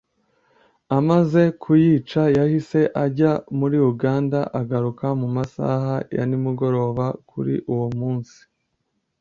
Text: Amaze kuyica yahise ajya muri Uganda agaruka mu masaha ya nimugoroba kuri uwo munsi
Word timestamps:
Amaze 0.97 1.41
kuyica 1.61 2.21
yahise 2.37 2.79
ajya 3.03 3.31
muri 3.59 3.77
Uganda 3.91 4.39
agaruka 4.61 5.05
mu 5.21 5.27
masaha 5.35 5.93
ya 6.15 6.23
nimugoroba 6.29 7.05
kuri 7.29 7.55
uwo 7.73 7.87
munsi 7.99 8.39